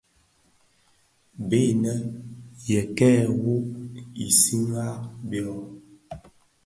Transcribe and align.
Bèè 1.47 1.63
inë 1.71 1.93
yê 2.67 2.81
kêê 2.97 3.21
wôôgh 3.41 3.69
i 3.79 3.79
digsigha 4.15 4.85
byôm. 5.29 5.63